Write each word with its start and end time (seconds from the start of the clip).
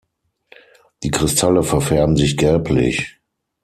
Die 1.03 1.11
Kristalle 1.11 1.61
verfärben 1.61 2.17
sich 2.17 2.35
gelblich. 2.35 3.19